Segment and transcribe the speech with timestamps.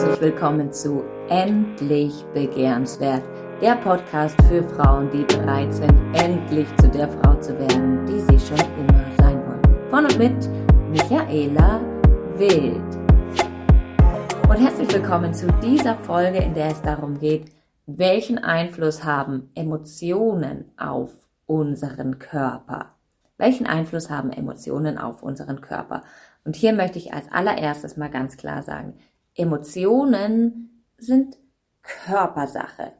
[0.00, 3.22] herzlich willkommen zu Endlich Begehrenswert,
[3.60, 8.46] der Podcast für Frauen, die bereit sind, endlich zu der Frau zu werden, die sie
[8.46, 9.90] schon immer sein wollen.
[9.90, 10.48] Von und mit
[10.88, 11.82] Michaela
[12.36, 12.80] Wild.
[14.48, 17.52] Und herzlich willkommen zu dieser Folge, in der es darum geht,
[17.84, 21.12] welchen Einfluss haben Emotionen auf
[21.44, 22.94] unseren Körper?
[23.36, 26.04] Welchen Einfluss haben Emotionen auf unseren Körper?
[26.46, 28.94] Und hier möchte ich als allererstes mal ganz klar sagen,
[29.40, 31.38] Emotionen sind
[31.80, 32.92] Körpersache.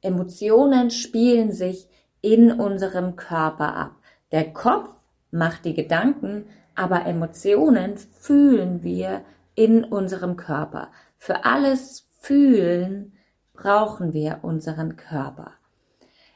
[0.00, 1.88] Emotionen spielen sich
[2.20, 3.96] in unserem Körper ab.
[4.30, 4.88] Der Kopf
[5.32, 6.44] macht die Gedanken,
[6.76, 9.22] aber Emotionen fühlen wir
[9.56, 10.92] in unserem Körper.
[11.18, 13.14] Für alles Fühlen
[13.52, 15.50] brauchen wir unseren Körper.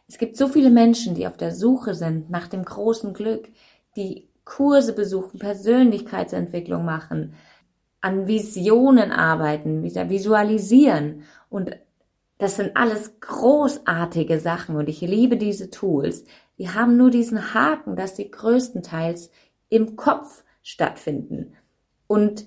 [0.09, 3.49] Es gibt so viele Menschen, die auf der Suche sind nach dem großen Glück,
[3.95, 7.35] die Kurse besuchen, Persönlichkeitsentwicklung machen,
[8.01, 11.23] an Visionen arbeiten, wieder visualisieren.
[11.49, 11.77] Und
[12.39, 16.25] das sind alles großartige Sachen und ich liebe diese Tools.
[16.59, 19.31] Die haben nur diesen Haken, dass sie größtenteils
[19.69, 21.55] im Kopf stattfinden.
[22.07, 22.47] Und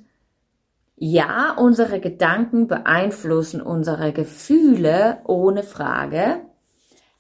[0.96, 6.42] ja, unsere Gedanken beeinflussen unsere Gefühle ohne Frage.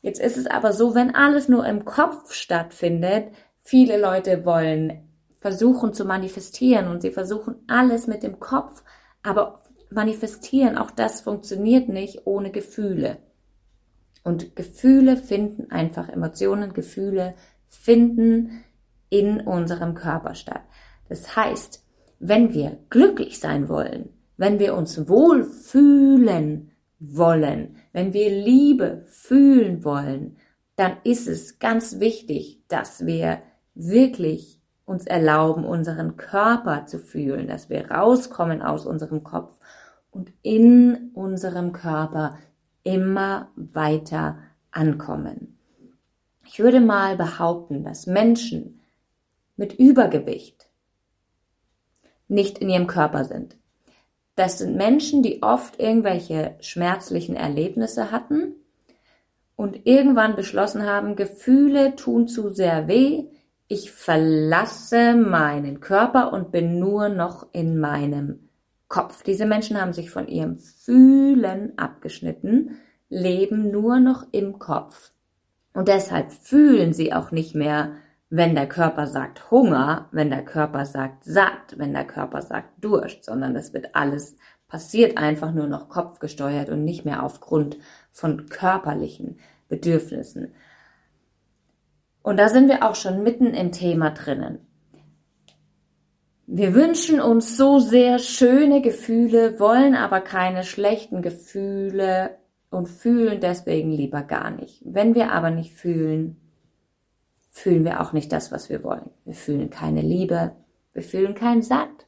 [0.01, 3.31] Jetzt ist es aber so, wenn alles nur im Kopf stattfindet,
[3.61, 5.12] viele Leute wollen
[5.43, 8.81] versuchen zu manifestieren und sie versuchen alles mit dem Kopf,
[9.23, 13.17] aber manifestieren, auch das funktioniert nicht ohne Gefühle.
[14.23, 17.33] Und Gefühle finden einfach, Emotionen, Gefühle
[17.67, 18.63] finden
[19.09, 20.61] in unserem Körper statt.
[21.09, 21.85] Das heißt,
[22.19, 29.83] wenn wir glücklich sein wollen, wenn wir uns wohl fühlen wollen, wenn wir Liebe fühlen
[29.83, 30.37] wollen,
[30.77, 33.41] dann ist es ganz wichtig, dass wir
[33.75, 39.57] wirklich uns erlauben, unseren Körper zu fühlen, dass wir rauskommen aus unserem Kopf
[40.11, 42.37] und in unserem Körper
[42.83, 44.37] immer weiter
[44.71, 45.57] ankommen.
[46.45, 48.81] Ich würde mal behaupten, dass Menschen
[49.55, 50.67] mit Übergewicht
[52.27, 53.57] nicht in ihrem Körper sind.
[54.35, 58.55] Das sind Menschen, die oft irgendwelche schmerzlichen Erlebnisse hatten
[59.55, 63.27] und irgendwann beschlossen haben, Gefühle tun zu sehr weh,
[63.67, 68.49] ich verlasse meinen Körper und bin nur noch in meinem
[68.87, 69.23] Kopf.
[69.23, 72.77] Diese Menschen haben sich von ihrem Fühlen abgeschnitten,
[73.09, 75.11] leben nur noch im Kopf.
[75.73, 77.93] Und deshalb fühlen sie auch nicht mehr,
[78.29, 83.25] wenn der Körper sagt Hunger, wenn der Körper sagt satt, wenn der Körper sagt Durst,
[83.25, 84.35] sondern das wird alles
[84.73, 87.77] passiert einfach nur noch kopfgesteuert und nicht mehr aufgrund
[88.11, 90.55] von körperlichen Bedürfnissen.
[92.23, 94.59] Und da sind wir auch schon mitten im Thema drinnen.
[96.47, 102.37] Wir wünschen uns so sehr schöne Gefühle, wollen aber keine schlechten Gefühle
[102.69, 104.81] und fühlen deswegen lieber gar nicht.
[104.85, 106.37] Wenn wir aber nicht fühlen,
[107.49, 109.09] fühlen wir auch nicht das, was wir wollen.
[109.25, 110.55] Wir fühlen keine Liebe,
[110.93, 112.07] wir fühlen kein Satt,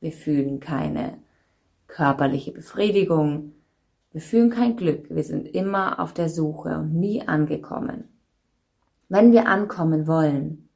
[0.00, 1.18] wir fühlen keine
[1.86, 3.52] körperliche Befriedigung,
[4.12, 8.13] wir fühlen kein Glück, wir sind immer auf der Suche und nie angekommen.
[9.14, 10.68] Wenn wir ankommen wollen,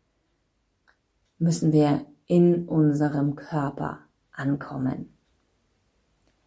[1.40, 3.98] müssen wir in unserem Körper
[4.30, 5.12] ankommen.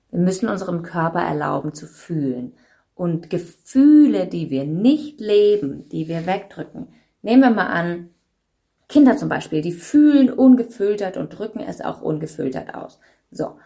[0.09, 2.53] Wir müssen unserem Körper erlauben zu fühlen.
[2.95, 6.87] Und Gefühle, die wir nicht leben, die wir wegdrücken.
[7.23, 8.11] Nehmen wir mal an,
[8.87, 13.01] Kinder zum Beispiel, die fühlen ungefiltert und drücken es auch ungefiltert aus.
[13.31, 13.57] So,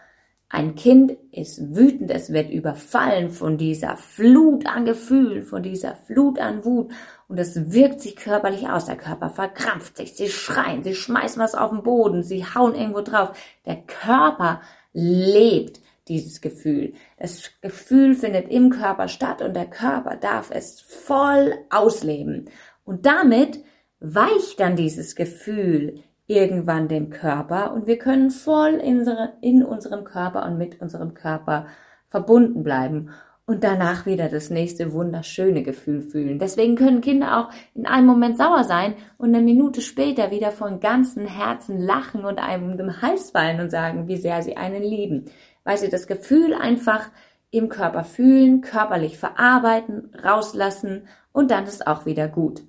[0.48, 6.38] ein Kind ist wütend, es wird überfallen von dieser Flut an Gefühlen, von dieser Flut
[6.38, 6.92] an Wut
[7.26, 8.86] und es wirkt sich körperlich aus.
[8.86, 13.00] Der Körper verkrampft sich, sie schreien, sie schmeißen was auf den Boden, sie hauen irgendwo
[13.00, 13.36] drauf.
[13.66, 14.60] Der Körper
[14.92, 16.94] lebt dieses Gefühl.
[17.18, 22.48] Das Gefühl findet im Körper statt und der Körper darf es voll ausleben.
[22.84, 23.64] Und damit
[23.98, 30.58] weicht dann dieses Gefühl irgendwann dem Körper und wir können voll in, unserem Körper und
[30.58, 31.66] mit unserem Körper
[32.08, 33.10] verbunden bleiben
[33.46, 36.40] und danach wieder das nächste wunderschöne Gefühl fühlen.
[36.40, 40.80] Deswegen können Kinder auch in einem Moment sauer sein und eine Minute später wieder von
[40.80, 44.82] ganzem Herzen lachen und einem um den Hals fallen und sagen, wie sehr sie einen
[44.82, 45.26] lieben,
[45.62, 47.08] weil sie das Gefühl einfach
[47.52, 52.62] im Körper fühlen, körperlich verarbeiten, rauslassen und dann ist auch wieder gut.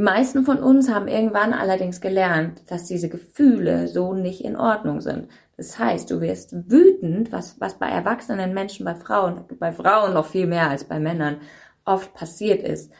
[0.00, 5.02] Die meisten von uns haben irgendwann allerdings gelernt, dass diese Gefühle so nicht in Ordnung
[5.02, 5.28] sind.
[5.58, 10.24] Das heißt, du wirst wütend, was, was bei erwachsenen Menschen, bei Frauen, bei Frauen noch
[10.24, 11.42] viel mehr als bei Männern
[11.84, 12.90] oft passiert ist.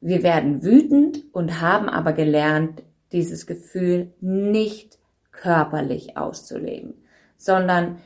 [0.00, 2.82] Wir werden wütend und haben aber gelernt,
[3.12, 4.98] dieses Gefühl nicht
[5.32, 6.94] körperlich auszuleben,
[7.36, 7.98] sondern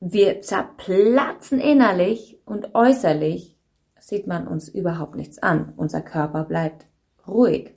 [0.00, 3.56] wir zerplatzen innerlich und äußerlich
[3.98, 5.72] sieht man uns überhaupt nichts an.
[5.78, 6.91] Unser Körper bleibt
[7.26, 7.74] ruhig.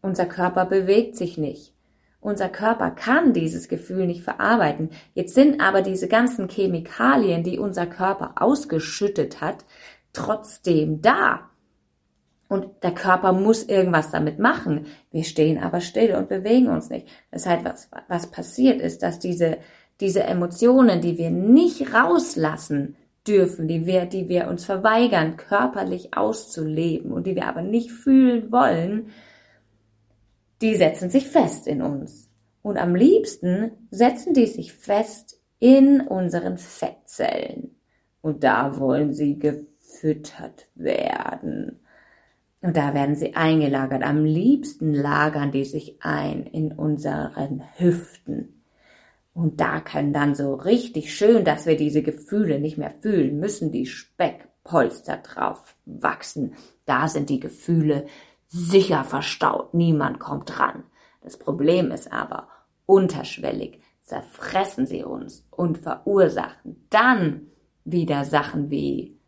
[0.00, 1.72] Unser Körper bewegt sich nicht.
[2.20, 4.90] Unser Körper kann dieses Gefühl nicht verarbeiten.
[5.12, 9.64] Jetzt sind aber diese ganzen Chemikalien, die unser Körper ausgeschüttet hat,
[10.12, 11.50] trotzdem da.
[12.48, 14.86] Und der Körper muss irgendwas damit machen.
[15.10, 17.08] Wir stehen aber still und bewegen uns nicht.
[17.30, 19.58] Das heißt, was, was passiert ist, dass diese,
[20.00, 22.96] diese Emotionen, die wir nicht rauslassen
[23.26, 28.50] dürfen, die wir, die wir uns verweigern, körperlich auszuleben und die wir aber nicht fühlen
[28.50, 29.10] wollen,
[30.60, 32.30] die setzen sich fest in uns.
[32.62, 37.76] Und am liebsten setzen die sich fest in unseren Fettzellen.
[38.20, 41.80] Und da wollen sie gefüttert werden.
[42.60, 44.04] Und da werden sie eingelagert.
[44.04, 48.61] Am liebsten lagern die sich ein in unseren Hüften.
[49.34, 53.72] Und da kann dann so richtig schön, dass wir diese Gefühle nicht mehr fühlen müssen,
[53.72, 56.54] die Speckpolster drauf wachsen.
[56.84, 58.06] Da sind die Gefühle
[58.48, 60.84] sicher verstaut, niemand kommt dran.
[61.22, 62.48] Das Problem ist aber,
[62.84, 67.46] unterschwellig zerfressen sie uns und verursachen dann
[67.84, 69.18] wieder Sachen wie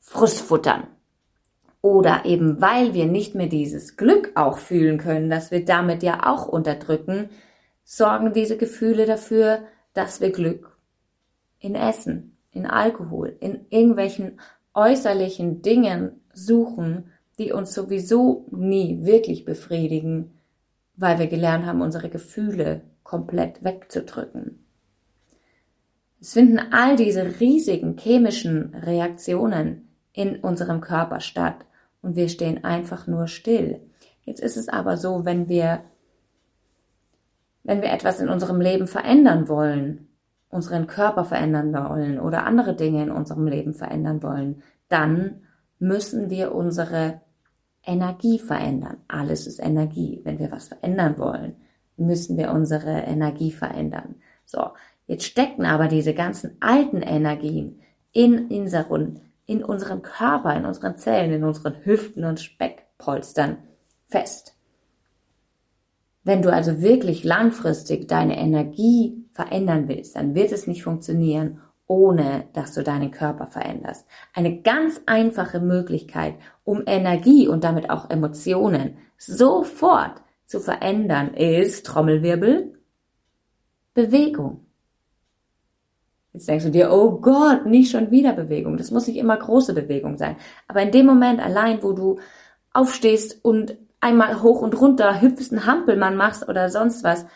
[0.00, 0.88] Frustfuttern.
[1.82, 6.26] Oder eben weil wir nicht mehr dieses Glück auch fühlen können, dass wir damit ja
[6.26, 7.28] auch unterdrücken,
[7.86, 9.60] sorgen diese Gefühle dafür,
[9.94, 10.76] dass wir Glück
[11.60, 14.40] in Essen, in Alkohol, in irgendwelchen
[14.74, 20.34] äußerlichen Dingen suchen, die uns sowieso nie wirklich befriedigen,
[20.96, 24.64] weil wir gelernt haben, unsere Gefühle komplett wegzudrücken.
[26.20, 31.64] Es finden all diese riesigen chemischen Reaktionen in unserem Körper statt
[32.02, 33.80] und wir stehen einfach nur still.
[34.22, 35.84] Jetzt ist es aber so, wenn wir,
[37.66, 40.08] wenn wir etwas in unserem Leben verändern wollen,
[40.48, 45.42] unseren Körper verändern wollen oder andere Dinge in unserem Leben verändern wollen, dann
[45.80, 47.20] müssen wir unsere
[47.84, 48.98] Energie verändern.
[49.08, 50.20] Alles ist Energie.
[50.22, 51.56] Wenn wir was verändern wollen,
[51.96, 54.16] müssen wir unsere Energie verändern.
[54.44, 54.70] So,
[55.08, 57.80] jetzt stecken aber diese ganzen alten Energien
[58.12, 63.58] in unseren, in unserem Körper, in unseren Zellen, in unseren Hüften und Speckpolstern
[64.08, 64.55] fest.
[66.26, 72.48] Wenn du also wirklich langfristig deine Energie verändern willst, dann wird es nicht funktionieren ohne
[72.52, 74.06] dass du deinen Körper veränderst.
[74.34, 76.34] Eine ganz einfache Möglichkeit,
[76.64, 82.76] um Energie und damit auch Emotionen sofort zu verändern, ist Trommelwirbel,
[83.94, 84.66] Bewegung.
[86.32, 88.76] Jetzt denkst du dir, oh Gott, nicht schon wieder Bewegung.
[88.76, 90.36] Das muss nicht immer große Bewegung sein.
[90.66, 92.18] Aber in dem Moment allein, wo du
[92.72, 97.26] aufstehst und einmal hoch und runter hüpfst, einen Hampelmann machst oder sonst was,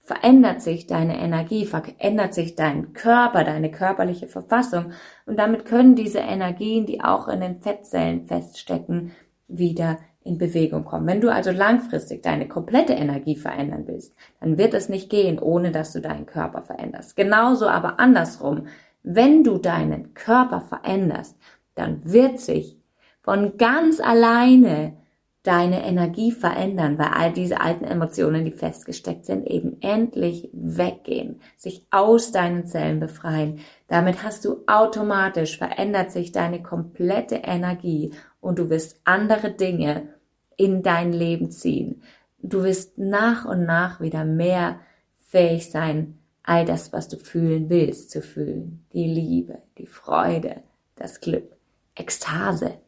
[0.00, 4.92] verändert sich deine Energie, verändert sich dein Körper, deine körperliche Verfassung
[5.26, 9.12] und damit können diese Energien, die auch in den Fettzellen feststecken,
[9.48, 11.06] wieder in Bewegung kommen.
[11.06, 15.72] Wenn du also langfristig deine komplette Energie verändern willst, dann wird es nicht gehen, ohne
[15.72, 17.16] dass du deinen Körper veränderst.
[17.16, 18.66] Genauso aber andersrum,
[19.02, 21.36] wenn du deinen Körper veränderst,
[21.74, 22.76] dann wird sich
[23.22, 24.96] von ganz alleine
[25.46, 31.86] deine Energie verändern, weil all diese alten Emotionen, die festgesteckt sind, eben endlich weggehen, sich
[31.90, 33.60] aus deinen Zellen befreien.
[33.86, 40.08] Damit hast du automatisch verändert sich deine komplette Energie und du wirst andere Dinge
[40.56, 42.02] in dein Leben ziehen.
[42.38, 44.80] Du wirst nach und nach wieder mehr
[45.18, 48.84] fähig sein, all das, was du fühlen willst, zu fühlen.
[48.92, 50.62] Die Liebe, die Freude,
[50.94, 51.56] das Glück,
[51.94, 52.78] Ekstase,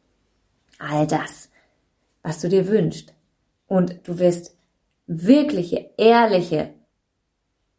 [0.77, 1.49] all das
[2.23, 3.13] was du dir wünschst.
[3.67, 4.57] Und du wirst
[5.07, 6.73] wirkliche, ehrliche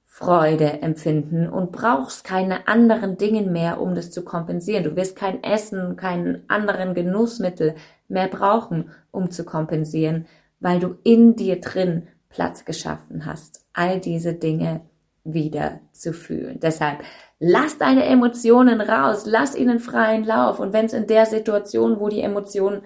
[0.05, 4.85] Freude empfinden und brauchst keine anderen Dinge mehr, um das zu kompensieren.
[4.85, 7.77] Du wirst kein Essen, keinen anderen Genussmittel
[8.09, 10.27] mehr brauchen, um zu kompensieren,
[10.59, 14.83] weil du in dir drin Platz geschaffen hast, all diese Dinge
[15.25, 16.59] wieder zu fühlen.
[16.61, 17.03] Deshalb
[17.39, 20.59] lass deine Emotionen raus, lass ihnen freien Lauf.
[20.59, 22.83] Und wenn es in der Situation, wo die Emotionen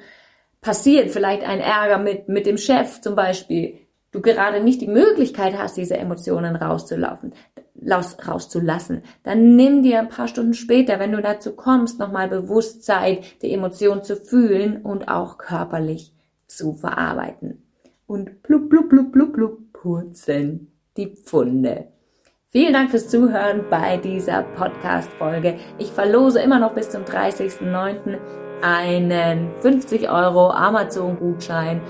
[0.65, 3.81] passiert, vielleicht ein Ärger mit, mit dem Chef zum Beispiel,
[4.13, 7.35] du gerade nicht die Möglichkeit hast, diese Emotionen rauszulaufen,
[8.27, 13.43] rauszulassen, dann nimm dir ein paar Stunden später, wenn du dazu kommst, nochmal bewusst Zeit,
[13.43, 16.15] die Emotion zu fühlen und auch körperlich
[16.47, 17.63] zu verarbeiten.
[18.07, 21.89] Und blub, blub, blub, blub, blub, purzeln die Pfunde.
[22.49, 25.59] Vielen Dank fürs Zuhören bei dieser Podcast-Folge.
[25.79, 28.17] Ich verlose immer noch bis zum 30.09
[28.65, 31.81] einen 50 Euro Amazon-Gutschein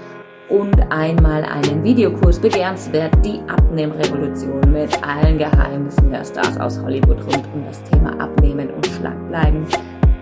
[0.49, 7.45] und einmal einen Videokurs begehrenswert, die Abnehmrevolution mit allen Geheimnissen der Stars aus Hollywood rund
[7.54, 9.64] um das Thema Abnehmen und Schlankbleiben.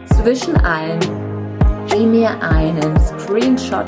[0.06, 1.00] Zwischen allen,
[1.92, 3.86] die mir einen Screenshot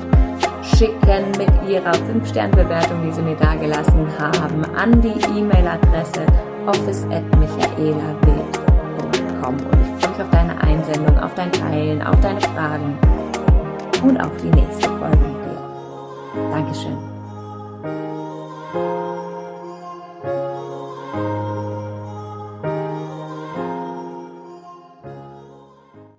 [0.63, 6.27] schicken mit ihrer 5-Sterne-Bewertung, die sie mir dagelassen haben, an die E-Mail-Adresse
[6.67, 9.55] office.michaelawild.com.
[9.55, 12.99] Und ich mich auf deine Einsendung, auf dein Teilen, auf deine Fragen
[14.03, 16.51] und auf die nächste Folge mit dir.
[16.51, 16.99] Dankeschön.